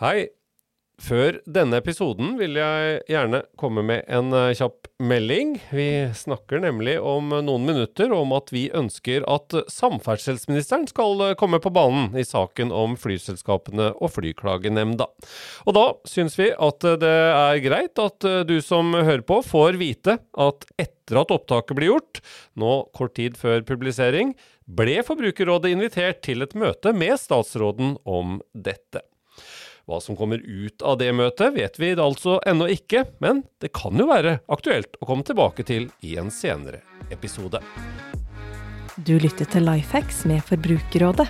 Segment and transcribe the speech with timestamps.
[0.00, 0.30] Hei.
[1.00, 5.54] Før denne episoden vil jeg gjerne komme med en eh, kjapp melding.
[5.76, 11.60] Vi snakker nemlig om noen minutter om at vi ønsker at samferdselsministeren skal eh, komme
[11.60, 15.10] på banen i saken om flyselskapene og Flyklagenemnda.
[15.68, 19.76] Og da syns vi at det er greit at eh, du som hører på, får
[19.80, 22.24] vite at etter at opptaket blir gjort,
[22.56, 24.32] nå kort tid før publisering,
[24.64, 29.04] ble Forbrukerrådet invitert til et møte med statsråden om dette.
[29.90, 33.98] Hva som kommer ut av det møtet, vet vi altså ennå ikke, men det kan
[33.98, 37.58] jo være aktuelt å komme tilbake til i en senere episode.
[39.02, 41.26] Du lytter til Lifehacks med Forbrukerrådet.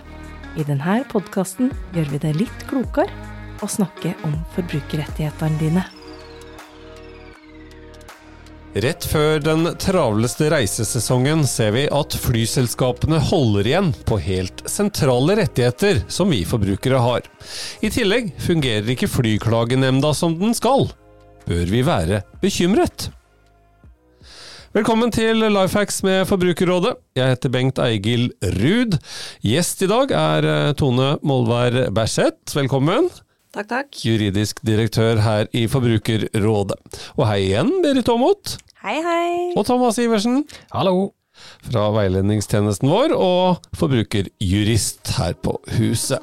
[0.60, 3.08] I denne podkasten gjør vi det litt klokere
[3.64, 5.86] å snakke om forbrukerrettighetene dine.
[8.70, 16.04] Rett før den travleste reisesesongen ser vi at flyselskapene holder igjen på helt sentrale rettigheter
[16.06, 17.24] som vi forbrukere har.
[17.82, 20.86] I tillegg fungerer ikke Flyklagenemnda som den skal.
[21.50, 23.08] Bør vi være bekymret?
[24.70, 26.92] Velkommen til Lifehacks med Forbrukerrådet.
[27.18, 29.00] Jeg heter Bengt Eigil Ruud.
[29.42, 32.54] Gjest i dag er eh, Tone Molvær Berseth.
[32.54, 33.10] Velkommen.
[33.50, 33.96] Takk, takk.
[34.06, 36.76] Juridisk direktør her i Forbrukerrådet.
[37.16, 38.52] Og hei igjen, Berit Aamodt.
[38.84, 39.32] Hei, hei.
[39.58, 40.44] Og Thomas Iversen.
[40.70, 41.10] Hallo.
[41.66, 46.22] Fra veiledningstjenesten vår og forbrukerjurist her på huset.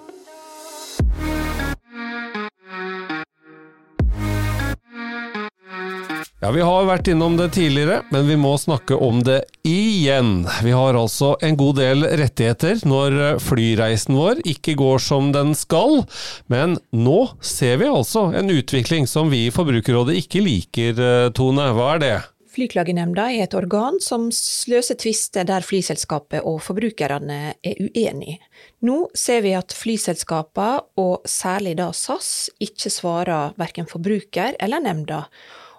[6.37, 10.43] Ja, Vi har vært innom det tidligere, men vi må snakke om det igjen.
[10.61, 16.03] Vi har altså en god del rettigheter når flyreisen vår ikke går som den skal,
[16.45, 21.71] men nå ser vi altså en utvikling som vi i Forbrukerrådet ikke liker, Tone.
[21.73, 22.13] Hva er det?
[22.53, 24.29] Flyklagenemnda er et organ som
[24.69, 28.37] løser tvister der flyselskapet og forbrukerne er uenige.
[28.85, 35.25] Nå ser vi at flyselskapene, og særlig da SAS, ikke svarer verken forbruker eller nemnda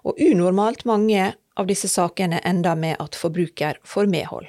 [0.08, 4.46] og unormalt mange av disse sakene ender med at forbruker får medhold.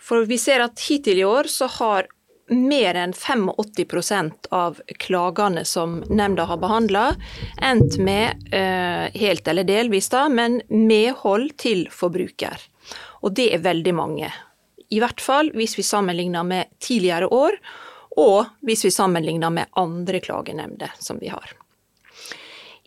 [0.00, 2.08] For vi ser at hittil i år så har
[2.50, 7.04] mer enn 85% av klagene som nemnda har behandla,
[7.62, 12.58] endt med, eh, helt eller delvis, da, men medhold til forbruker.
[13.22, 14.32] Og det er veldig mange.
[14.90, 17.54] I hvert fall hvis vi sammenligner med tidligere år,
[18.16, 21.54] og hvis vi sammenligner med andre klagenemnder som vi har.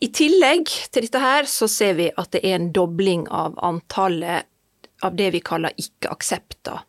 [0.03, 4.50] I tillegg til dette her, så ser vi at det er en dobling av antallet
[5.03, 6.81] av det vi kaller ikke-aksepter.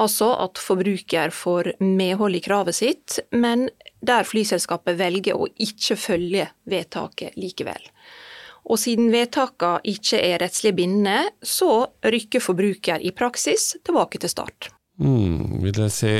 [0.00, 3.68] Altså at forbruker får medhold i kravet sitt, men
[4.04, 7.84] der flyselskapet velger å ikke følge vedtaket likevel.
[8.64, 14.70] Og siden vedtakene ikke er rettslig bindende, så rykker forbruker i praksis tilbake til start.
[15.00, 16.14] Mm, vil jeg si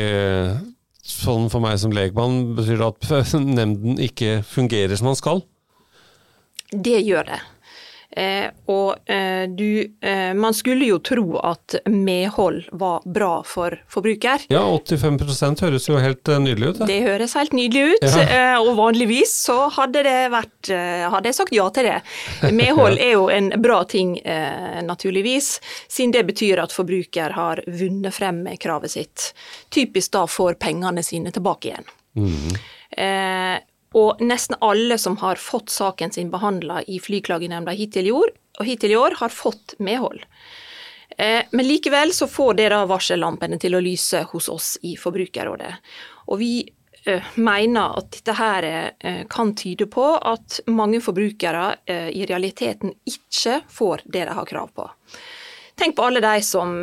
[1.05, 5.45] sånn for meg som lekmann, betyr det at nemnden ikke fungerer som den skal?
[6.83, 7.41] Det gjør det.
[8.17, 14.45] Eh, og eh, du eh, Man skulle jo tro at medhold var bra for forbruker.
[14.55, 16.79] Ja, 85 høres jo helt eh, nydelig ut.
[16.85, 18.23] Det, det høres helt nydelig ut, ja.
[18.23, 21.99] Eh, og vanligvis så hadde det vært eh, Hadde jeg sagt ja til det.
[22.55, 24.15] Medhold er jo en bra ting,
[24.85, 25.59] naturligvis,
[25.91, 29.33] siden det betyr at forbruker har vunnet frem med kravet sitt.
[29.75, 31.93] Typisk da får pengene sine tilbake igjen.
[32.15, 32.59] Mm.
[33.95, 38.67] Og nesten alle som har fått saken sin behandla i Flyklagenemnda hittil i år, og
[38.67, 40.25] hittil i år, har fått medhold.
[41.19, 45.71] Eh, men likevel så får det da varsellampene til å lyse hos oss i Forbrukerrådet.
[46.27, 46.53] Og vi
[47.07, 53.61] eh, mener at dette her eh, kan tyde på at mange forbrukere i realiteten ikke
[53.71, 54.89] får det de har krav på.
[55.79, 56.75] Tenk på alle de som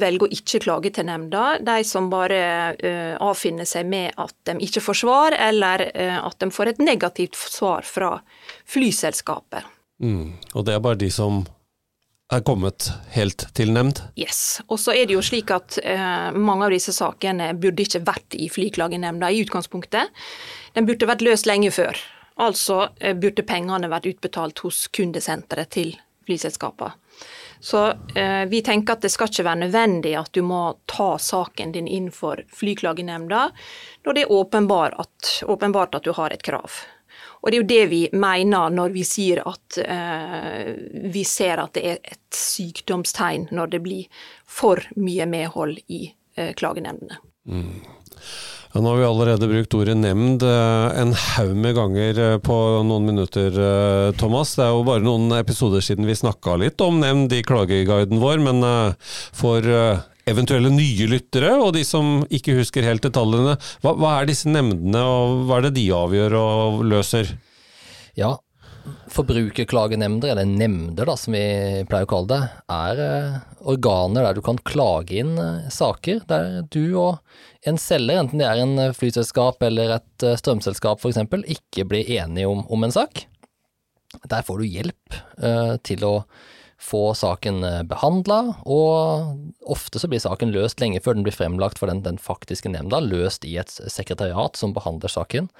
[0.00, 1.56] velger å ikke klage til nemnda.
[1.64, 2.38] De som bare
[2.76, 6.82] uh, avfinner seg med at de ikke får svar, eller uh, at de får et
[6.84, 8.16] negativt svar fra
[8.68, 9.66] flyselskapet.
[10.02, 10.34] Mm.
[10.54, 11.44] Og det er bare de som
[12.32, 14.02] er kommet helt til nemnd?
[14.18, 14.60] Yes.
[14.66, 18.36] Og så er det jo slik at uh, mange av disse sakene burde ikke vært
[18.36, 20.12] i Flyklagenemnda i utgangspunktet.
[20.76, 21.96] Den burde vært løst lenge før.
[22.36, 25.94] Altså burde pengene vært utbetalt hos kundesenteret til
[26.26, 26.92] flyselskapene.
[27.60, 31.72] Så eh, vi tenker at det skal ikke være nødvendig at du må ta saken
[31.76, 33.48] din inn for Flyklagenemnda
[34.06, 36.82] når det er åpenbart at, åpenbart at du har et krav.
[37.40, 40.72] Og det er jo det vi mener når vi sier at eh,
[41.12, 46.52] vi ser at det er et sykdomstegn når det blir for mye medhold i eh,
[46.58, 47.20] klagenemndene.
[47.46, 47.84] Mm.
[48.76, 52.56] Ja, nå har vi allerede brukt ordet nemnd eh, en haug med ganger eh, på
[52.84, 54.50] noen minutter, eh, Thomas.
[54.52, 58.42] Det er jo bare noen episoder siden vi snakka litt om nemnd i klageguiden vår,
[58.44, 58.60] men
[59.32, 59.64] for
[60.28, 63.56] eventuelle nye lyttere, og de som ikke husker helt detaljene.
[63.80, 67.32] Hva, hva er disse nemndene, og hva er det de avgjør og løser?
[68.20, 68.34] Ja,
[69.16, 71.42] Forbrukerklagenemnder, eller nemnder da, som vi
[71.88, 72.40] pleier å kalle det,
[72.72, 73.36] er eh,
[73.72, 77.22] organer der du kan klage inn eh, saker der du og
[77.66, 81.22] en selger, enten det er en eh, flyselskap eller et eh, strømselskap f.eks.,
[81.56, 83.24] ikke blir enige om, om, en sak.
[84.28, 85.16] Der får du hjelp
[85.84, 86.12] til å
[86.78, 91.80] få saken eh, behandla, og ofte så blir saken løst lenge før den blir fremlagt
[91.80, 95.50] for den, den faktiske nemnda, løst i et sekretariat som behandler saken.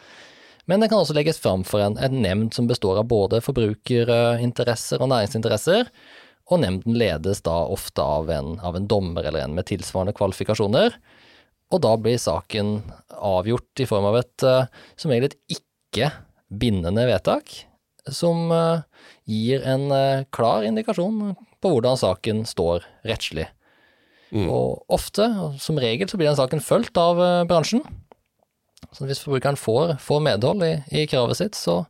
[0.67, 5.03] Men den kan også legges fram for en, en nemnd som består av både forbrukerinteresser
[5.03, 5.91] og næringsinteresser,
[6.47, 10.95] og nemnden ledes da ofte av en, av en dommer eller en med tilsvarende kvalifikasjoner.
[11.75, 12.79] Og da blir saken
[13.11, 14.69] avgjort i form av et uh,
[14.99, 16.13] som regel et ikke
[16.47, 17.51] bindende vedtak,
[18.07, 18.87] som uh,
[19.27, 23.49] gir en uh, klar indikasjon på hvordan saken står rettslig.
[24.31, 24.47] Mm.
[24.51, 25.27] Og ofte,
[25.63, 27.19] som regel, så blir den saken fulgt av
[27.51, 27.83] bransjen.
[28.95, 31.83] Så hvis forbrukeren får, får medhold i, i, kravet sitt, så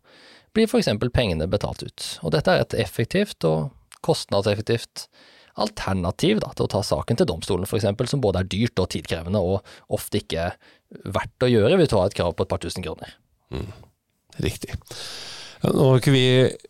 [0.56, 0.88] blir f.eks.
[1.12, 2.06] pengene betalt ut.
[2.24, 3.72] Og dette er et effektivt og
[4.06, 5.06] kostnadseffektivt
[5.56, 9.40] alternativ da, til å ta saken til domstolen, f.eks., som både er dyrt og tidkrevende,
[9.40, 10.50] og ofte ikke
[11.04, 13.16] verdt å gjøre ved å ta et krav på et par tusen kroner.
[13.54, 13.70] Mm.
[14.44, 14.76] Riktig.
[15.64, 16.26] Nå har ikke vi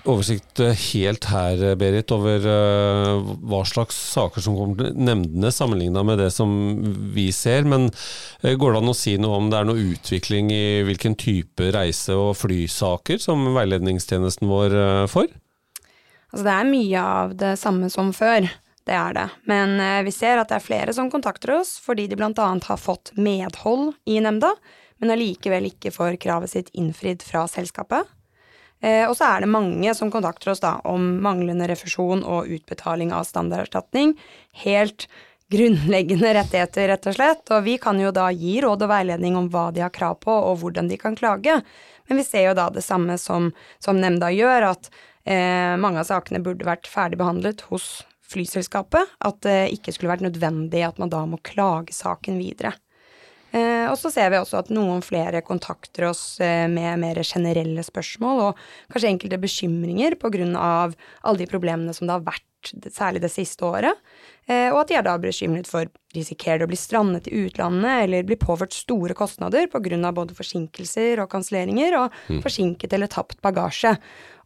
[0.06, 5.50] oversikt eh, helt her, eh, Berit, over uh, hva slags saker som kommer til nemndene,
[5.50, 6.52] sammenligna med det som
[7.14, 7.66] vi ser.
[7.66, 7.88] Men
[8.46, 12.14] går det an å si noe om det er noe utvikling i hvilken type reise-
[12.14, 14.78] og flysaker som veiledningstjenesten vår
[15.10, 15.34] får?
[16.30, 18.46] Altså, det er mye av det samme som før.
[18.86, 19.28] Det er det.
[19.50, 22.30] Men vi ser at det er flere som kontakter oss fordi de bl.a.
[22.38, 24.52] har fått medhold i nemnda,
[25.02, 28.06] men allikevel ikke får kravet sitt innfridd fra selskapet.
[28.86, 33.10] Eh, og så er det mange som kontakter oss da om manglende refusjon og utbetaling
[33.16, 34.14] av standarderstatning.
[34.62, 35.08] Helt
[35.52, 37.44] grunnleggende rettigheter, rett og slett.
[37.54, 40.32] Og vi kan jo da gi råd og veiledning om hva de har krav på,
[40.32, 41.60] og hvordan de kan klage.
[42.06, 43.50] Men vi ser jo da det samme som,
[43.82, 44.90] som nemnda gjør, at
[45.24, 49.16] eh, mange av sakene burde vært ferdigbehandlet hos flyselskapet.
[49.26, 52.74] At det ikke skulle vært nødvendig at man da må klage saken videre.
[53.56, 57.84] Eh, og så ser vi også at noen flere kontakter oss eh, med mer generelle
[57.86, 62.44] spørsmål, og kanskje enkelte bekymringer på grunn av alle de problemene som det har vært,
[62.90, 63.94] særlig det siste året.
[64.50, 68.04] Eh, og at de er da bekymret for risikerer de å bli strandet i utlandet
[68.04, 72.40] eller bli påført store kostnader på grunn av både forsinkelser og kanselleringer, og mm.
[72.44, 73.96] forsinket eller tapt bagasje.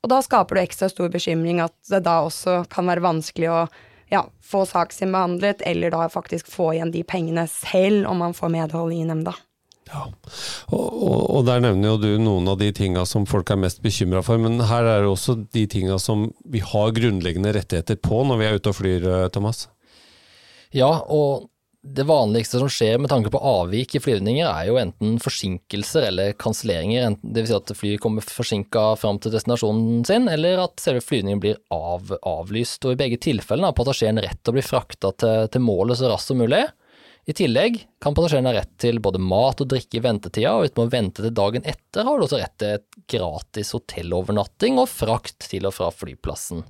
[0.05, 3.63] Og da skaper det ekstra stor bekymring at det da også kan være vanskelig å
[4.11, 8.35] ja, få saken sin behandlet, eller da faktisk få igjen de pengene selv om man
[8.35, 9.35] får medhold i nemnda.
[9.91, 10.05] Ja,
[10.71, 13.81] og, og, og, der nevner jo du noen av de tinga som folk er mest
[13.83, 18.23] bekymra for, men her er det også de tinga som vi har grunnleggende rettigheter på
[18.27, 19.67] når vi er ute og flyr, eh, Thomas?
[20.71, 21.50] Ja, og
[21.83, 26.35] det vanligste som skjer med tanke på avvik i flyvninger, er jo enten forsinkelser eller
[26.37, 27.15] kanselleringer.
[27.23, 27.49] Dvs.
[27.49, 32.13] Si at flyet kommer forsinka fram til destinasjonen sin, eller at selve flyvningen blir av,
[32.21, 32.85] avlyst.
[32.85, 36.13] Og I begge tilfellene har passasjeren rett til å bli frakta til, til, målet så
[36.13, 36.67] raskt som mulig.
[37.29, 40.87] I tillegg kan passasjeren ha rett til både mat og drikke i ventetida, og uten
[40.87, 45.39] å vente til dagen etter har du også rett til et gratis hotellovernatting og frakt
[45.51, 46.61] til og fra flyplassen.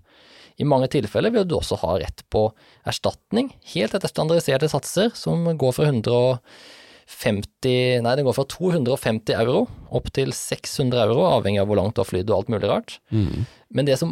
[0.61, 2.49] I mange tilfeller vil du også ha rett på
[2.88, 9.64] erstatning, helt etter standardiserte satser, som går fra 150 Nei, den går fra 250 euro
[9.96, 12.91] opp til 600 euro, avhengig av hvor langt du har flydd og alt mulig rart.
[13.11, 13.49] Mm.
[13.74, 14.10] Men det som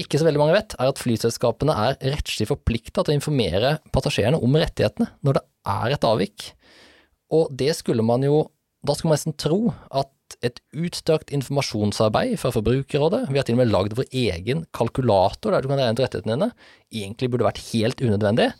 [0.00, 4.40] ikke så veldig mange vet, er at flyselskapene er rettslig forplikta til å informere passasjerene
[4.42, 6.48] om rettighetene når det er et avvik.
[7.34, 8.48] Og det skulle man jo
[8.84, 10.10] Da skulle man nesten tro at
[10.44, 15.64] et utstrakt informasjonsarbeid fra Forbrukerrådet, vi har til og med lagd vår egen kalkulator der
[15.64, 16.50] du kan regne ut rettighetene dine,
[16.92, 18.50] egentlig burde vært helt unødvendig.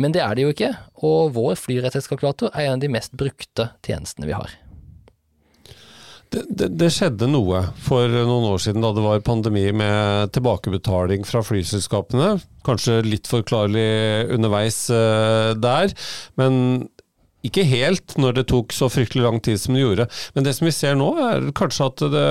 [0.00, 0.72] Men det er det jo ikke,
[1.04, 4.56] og vår flyrettighetskalkulator er en av de mest brukte tjenestene vi har.
[6.32, 11.42] Det, det, skjedde noe for noen år siden da det var pandemi med tilbakebetaling fra
[11.44, 12.38] flyselskapene.
[12.64, 15.92] Kanskje litt forklarlig underveis uh, der,
[16.40, 16.88] men
[17.42, 20.06] ikke helt, når det tok så fryktelig lang tid som det gjorde.
[20.36, 22.26] Men det som vi ser nå, er kanskje at det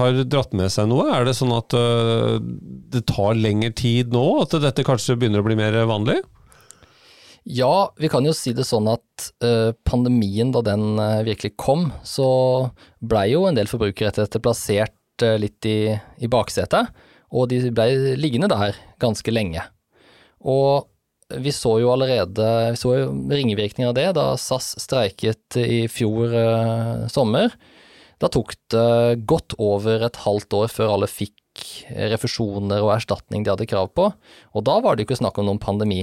[0.00, 1.10] har dratt med seg noe.
[1.12, 2.40] Er det sånn at uh,
[2.94, 4.24] det tar lengre tid nå?
[4.42, 6.22] At dette kanskje begynner å bli mer vanlig?
[7.44, 11.90] Ja, vi kan jo si det sånn at uh, pandemien, da den uh, virkelig kom,
[12.00, 12.26] så
[13.04, 14.96] blei jo en del forbrukerrettigheter plassert
[15.38, 16.88] litt i, i baksetet.
[17.34, 19.62] Og de blei liggende der ganske lenge.
[20.40, 20.88] Og
[21.40, 26.34] vi så jo allerede vi så jo ringvirkninger av det da SAS streiket i fjor
[26.36, 27.54] eh, sommer.
[28.22, 31.32] Da tok det godt over et halvt år før alle fikk
[32.12, 35.46] refusjoner og erstatning de hadde krav på, og da var det jo ikke snakk om
[35.48, 36.02] noen pandemi.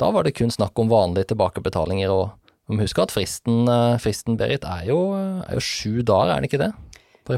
[0.00, 2.30] Da var det kun snakk om vanlige tilbakebetalinger, og
[2.68, 5.00] vi må huske at fristen, eh, fristen Berit, er jo,
[5.44, 6.72] er jo sju dager, er det ikke det?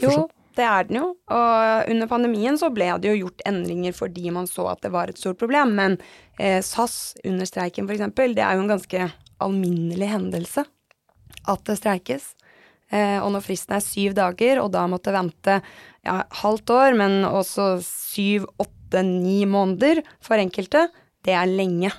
[0.05, 1.09] Jo, det er den jo.
[1.33, 5.11] Og under pandemien så ble det jo gjort endringer fordi man så at det var
[5.11, 5.75] et stort problem.
[5.79, 5.99] Men
[6.39, 9.09] eh, SAS under streiken f.eks., det er jo en ganske
[9.43, 10.65] alminnelig hendelse
[11.51, 12.31] at det streikes.
[12.93, 15.59] Eh, og når fristen er syv dager, og da måtte vente
[16.05, 20.87] ja, halvt år, men også syv, åtte, ni måneder for enkelte,
[21.25, 21.91] det er lenge.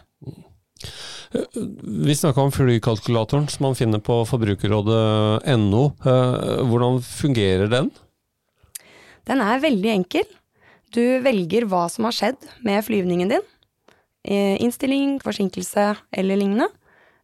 [1.81, 5.83] Vi snakka om flykalkulatoren som man finner på forbrukerrådet.no.
[6.05, 7.89] Eh, hvordan fungerer den?
[9.25, 10.27] Den er veldig enkel.
[10.93, 13.45] Du velger hva som har skjedd med flyvningen din.
[14.23, 16.69] Eh, innstilling, forsinkelse eller lignende.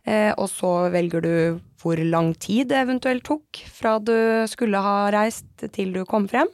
[0.07, 1.33] Eh, og så velger du
[1.79, 6.49] hvor lang tid det eventuelt tok fra du skulle ha reist til du kom frem,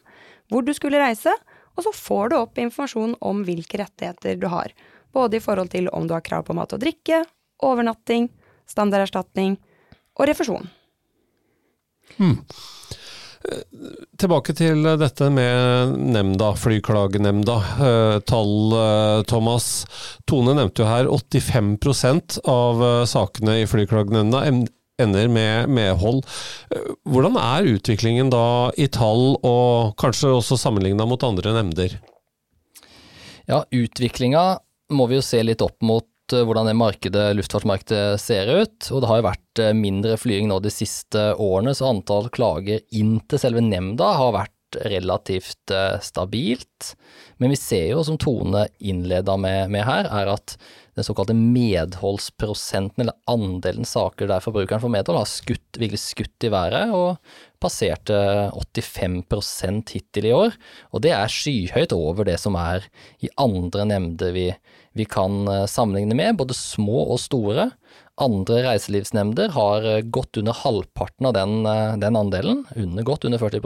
[0.51, 1.31] hvor du skulle reise,
[1.75, 4.73] og så får du opp informasjon om hvilke rettigheter du har.
[5.15, 7.23] Både i forhold til om du har krav på mat og drikke,
[7.63, 8.27] overnatting,
[8.67, 9.55] standarderstatning
[10.19, 10.67] og refusjon.
[12.17, 12.39] Hmm.
[14.17, 17.57] Tilbake til dette med nemnda, flyklagenemnda.
[17.87, 19.85] Eh, tall, eh, Thomas.
[20.25, 24.41] Tone nevnte jo her 85% av eh, sakene i flyklagenemnda
[24.97, 26.23] ender med medhold.
[27.03, 31.97] Hvordan er utviklingen da i tall, og kanskje også sammenligna mot andre nemnder?
[33.45, 34.45] Ja, utviklinga
[34.93, 38.89] må vi jo se litt opp mot Eh, hvordan det markedet, luftfartsmarkedet ser ut.
[38.91, 42.81] Og det har jo vært eh, mindre flying nå de siste årene, så antall klager
[42.97, 46.95] inn til selve nemnda har vært relativt eh, stabilt.
[47.37, 50.57] Men vi ser jo, som Tone innleda med, med, her, er at
[50.95, 56.51] den såkalte medholdsprosenten, eller andelen saker der forbrukeren får medhold, har skutt, virkelig skutt i
[56.53, 57.17] været og
[57.59, 58.15] passerte
[58.55, 60.55] 85% hittil i år.
[60.95, 62.87] Og det er skyhøyt over det som er
[63.19, 64.49] i andre nemnder vi,
[64.95, 67.69] vi kan eh, sammenligne med, både små og store.
[68.21, 73.41] Andre reiselivsnemnder har eh, gått under halvparten av den, eh, den andelen, under, godt under
[73.43, 73.59] 40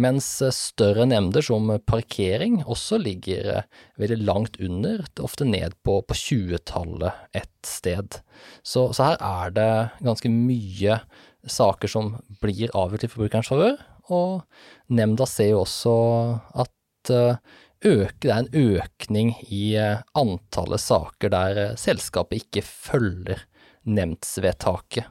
[0.00, 3.64] mens større nemnder som parkering også ligger
[4.00, 8.20] veldig langt under, ofte ned på, på 20-tallet et sted.
[8.62, 9.72] Så, så, her er det
[10.04, 10.98] ganske mye
[11.44, 13.78] saker som blir avgjort i forbrukerens favør,
[14.12, 14.42] og
[14.92, 15.94] nemnda ser jo også
[16.64, 17.14] at
[17.84, 23.44] øke, det er en økning i eh, antallet saker der eh, selskapet ikke følger
[23.84, 25.10] nemndsvedtaket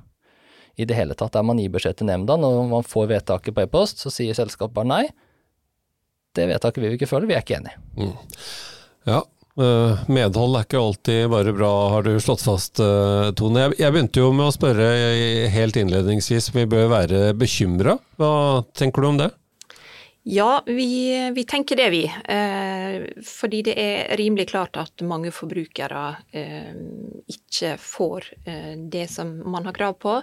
[0.76, 1.36] i det hele tatt.
[1.38, 4.76] Er man gir beskjed til nemnda når man får vedtaket på e-post, så sier selskapet
[4.78, 5.04] bare nei.
[6.34, 7.76] Det vedtaket vil vi ikke følge, vi er ikke enig.
[8.00, 8.16] Mm.
[9.10, 9.20] Ja,
[9.62, 12.82] eh, medhold er ikke alltid bare bra, har du slått fast,
[13.38, 13.70] Tone.
[13.78, 14.90] Jeg begynte jo med å spørre
[15.54, 18.00] helt innledningsvis vi bør være bekymra.
[18.18, 18.34] Hva
[18.74, 19.30] tenker du om det?
[20.26, 22.04] Ja, vi, vi, tenker det, vi.
[22.26, 26.72] Eh, fordi det er rimelig klart at mange forbrukere eh,
[27.28, 30.16] ikke får eh, det som man har krav på.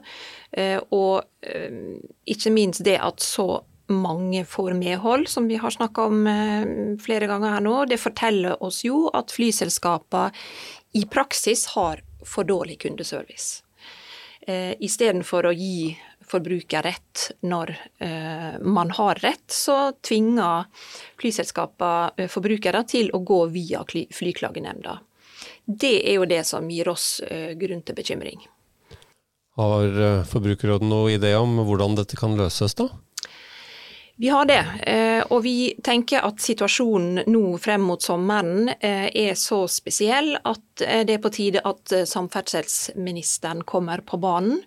[0.56, 2.00] Eh, og eh,
[2.32, 3.60] ikke minst det at så
[3.92, 7.76] mange får medhold, som vi har snakka om eh, flere ganger her nå.
[7.90, 10.30] Det forteller oss jo at flyselskapene
[10.96, 13.60] i praksis har for dårlig kundeservice.
[14.50, 15.92] Istedenfor å gi
[16.30, 20.64] forbrukerrett når eh, man har rett, så tvinger
[21.20, 24.98] flyselskapene eh, forbrukere til å gå via flyklagenemnda.
[25.64, 28.48] Det er jo det som gir oss eh, grunn til bekymring.
[29.60, 32.86] Har Forbrukerrådet noen idé om hvordan dette kan løses, da?
[34.20, 34.60] Vi har det,
[35.32, 41.22] og vi tenker at situasjonen nå frem mot sommeren er så spesiell at det er
[41.24, 44.60] på tide at samferdselsministeren kommer på banen.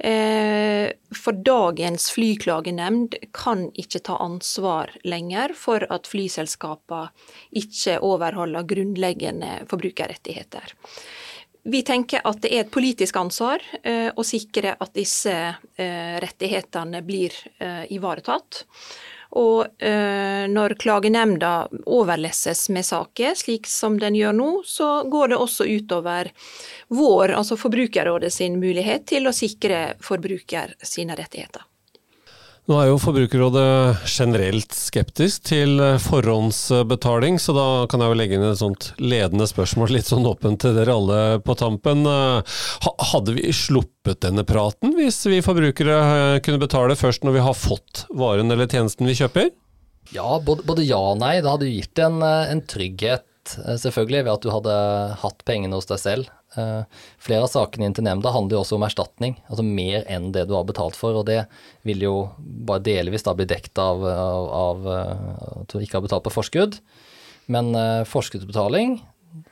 [0.00, 7.10] Eh, for dagens flyklagenemnd kan ikke ta ansvar lenger for at flyselskapene
[7.60, 10.72] ikke overholder grunnleggende forbrukerrettigheter.
[11.68, 17.04] Vi tenker at det er et politisk ansvar eh, å sikre at disse eh, rettighetene
[17.04, 17.36] blir
[17.92, 18.64] ivaretatt.
[19.38, 25.38] Og eh, når klagenemnda overlesses med saker, slik som den gjør nå, så går det
[25.38, 26.32] også utover
[26.88, 31.62] vår, altså Forbrukerrådet sin mulighet til å sikre forbruker sine rettigheter.
[32.68, 38.36] Nå er jo Forbrukerrådet generelt skeptisk til eh, forhåndsbetaling, så da kan jeg jo legge
[38.36, 42.04] inn et sånt ledende spørsmål, litt sånn åpent til dere alle på tampen.
[42.06, 42.60] Eh,
[43.10, 47.58] hadde vi sluppet denne praten hvis vi forbrukere eh, kunne betale først når vi har
[47.58, 49.50] fått varen eller tjenesten vi kjøper?
[50.14, 51.38] Ja, både, ja og nei.
[51.40, 54.76] Det hadde gitt en, en trygghet, selvfølgelig, ved at du hadde
[55.22, 56.30] hatt pengene hos deg selv.
[56.56, 56.82] Uh,
[57.22, 60.48] flere av sakene inn til nemnda handler jo også om erstatning, altså mer enn det
[60.50, 61.20] du har betalt for.
[61.20, 61.44] Og det
[61.86, 66.06] vil jo bare delvis da bli dekt av, av, av uh, at du ikke har
[66.08, 66.80] betalt på forskudd.
[67.50, 67.74] Men
[68.06, 69.00] forskuddsbetaling,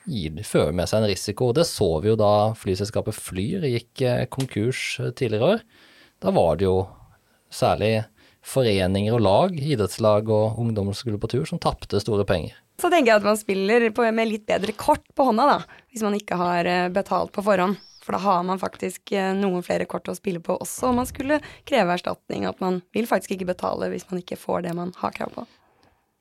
[0.08, 1.50] gir, fører med seg en risiko.
[1.54, 5.66] Det så vi jo da flyselskapet Flyr gikk eh, konkurs tidligere år.
[6.22, 6.78] Da var det jo
[7.54, 8.06] særlig
[8.44, 12.56] foreninger og lag, idrettslag og ungdommer som skulle på tur, som tapte store penger.
[12.78, 15.84] Så tenker jeg at man spiller på, med litt bedre kort på hånda, da.
[15.90, 17.78] Hvis man ikke har eh, betalt på forhånd.
[18.04, 21.08] For da har man faktisk eh, noen flere kort å spille på også om man
[21.08, 22.46] skulle kreve erstatning.
[22.48, 25.46] At man vil faktisk ikke betale hvis man ikke får det man har krav på.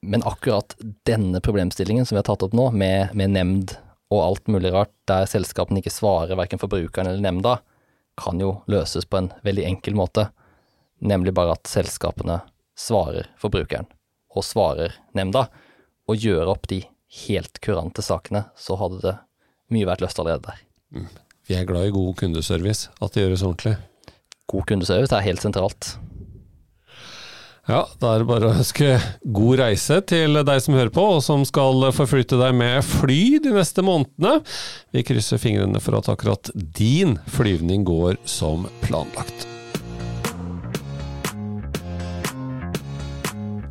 [0.07, 0.75] Men akkurat
[1.09, 3.77] denne problemstillingen som vi har tatt opp nå, med, med nemnd
[4.13, 7.57] og alt mulig rart, der selskapene ikke svarer verken forbrukeren eller nemnda,
[8.17, 10.29] kan jo løses på en veldig enkel måte
[10.99, 12.39] nemlig bare at selskapene
[12.77, 13.87] svarer forbrukeren,
[14.33, 15.47] og svarer nemnda,
[16.07, 16.81] og gjøre opp de
[17.27, 19.15] helt kurante sakene, så hadde det
[19.73, 20.65] mye vært løst allerede der.
[20.95, 21.07] Mm.
[21.47, 23.77] Vi er glad i god kundeservice, at det gjøres ordentlig.
[24.51, 25.95] God kundeservice er helt sentralt.
[27.67, 28.93] Ja, da er det bare å ønske
[29.35, 33.51] god reise til deg som hører på, og som skal forflytte deg med fly de
[33.57, 34.39] neste månedene.
[34.95, 39.56] Vi krysser fingrene for at akkurat din flyvning går som planlagt.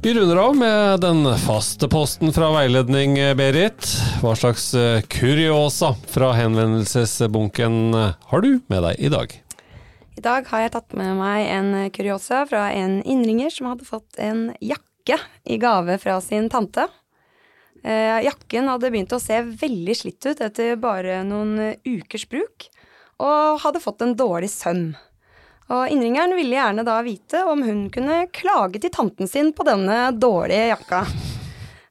[0.07, 3.89] Vi runder av med den faste posten fra veiledning, Berit.
[4.23, 9.35] Hva slags eh, kuriosa fra henvendelsesbunken eh, har du med deg i dag?
[10.15, 14.21] I dag har jeg tatt med meg en kuriosa fra en innringer som hadde fått
[14.23, 16.87] en jakke i gave fra sin tante.
[17.83, 22.71] Eh, jakken hadde begynt å se veldig slitt ut etter bare noen ukers bruk,
[23.19, 24.93] og hadde fått en dårlig søm.
[25.67, 30.13] Og innringeren ville gjerne da vite om hun kunne klage til tanten sin på denne
[30.15, 31.01] dårlige jakka.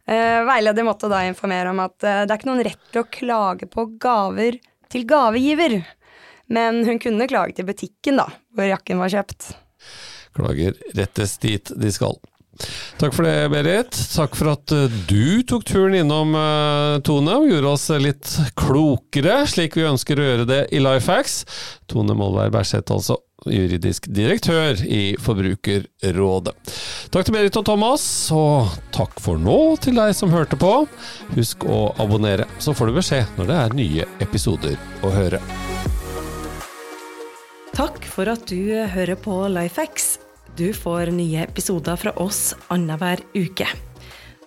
[0.07, 3.09] Uh, veileder måtte da informere om at uh, det er ikke noen rett til å
[3.11, 4.61] klage på gaver
[4.93, 5.81] til gavegiver,
[6.55, 9.49] men hun kunne klage til butikken da, hvor jakken var kjøpt.
[10.35, 12.15] Klager rettes dit de skal.
[12.95, 13.97] Takk for det, Berit.
[14.13, 16.31] Takk for at eh, du tok turen innom
[17.03, 21.41] Tone og gjorde oss litt klokere, slik vi ønsker å gjøre det i Lifehacks.
[21.91, 23.19] Tone Molvær Berseth, altså
[23.51, 26.55] juridisk direktør i Forbrukerrådet.
[27.13, 30.73] Takk til Berit og Thomas, og takk for nå til deg som hørte på.
[31.35, 35.41] Husk å abonnere, så får du beskjed når det er nye episoder å høre.
[37.75, 40.15] Takk for at du hører på Lifex.
[40.55, 43.67] Du får nye episoder fra oss annenhver uke.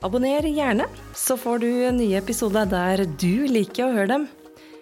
[0.00, 4.28] Abonner gjerne, så får du nye episoder der du liker å høre dem.